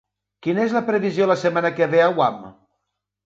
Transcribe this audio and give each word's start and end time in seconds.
quina 0.45 0.63
és 0.69 0.71
la 0.77 0.81
previsió 0.87 1.27
la 1.31 1.37
setmana 1.43 1.71
que 1.81 1.89
ve 1.91 2.01
a 2.05 2.09
Guam 2.17 2.39